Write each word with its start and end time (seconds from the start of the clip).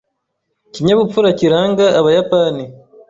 Ikinyabupfura 0.67 1.29
kiranga 1.39 1.85
abayapani. 1.99 2.65